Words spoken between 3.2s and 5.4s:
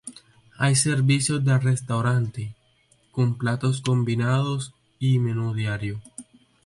platos combinados y